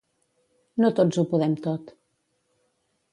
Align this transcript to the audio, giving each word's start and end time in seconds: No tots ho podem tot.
No 0.83 0.89
tots 0.99 1.21
ho 1.23 1.27
podem 1.33 1.53
tot. 1.67 1.93